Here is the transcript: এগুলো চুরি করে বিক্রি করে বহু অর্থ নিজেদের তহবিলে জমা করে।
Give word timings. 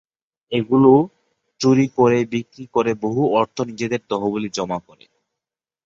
এগুলো 0.51 0.91
চুরি 1.61 1.87
করে 1.97 2.19
বিক্রি 2.33 2.65
করে 2.73 2.91
বহু 3.03 3.23
অর্থ 3.39 3.57
নিজেদের 3.69 4.01
তহবিলে 4.09 4.49
জমা 4.57 4.79
করে। 4.87 5.05